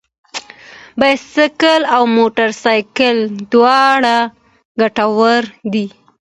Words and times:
بايسکل 0.99 1.81
او 1.95 2.03
موټر 2.17 2.49
سايکل 2.63 3.17
دواړه 3.51 4.17
ګټور 4.79 5.41
دي. 5.73 5.87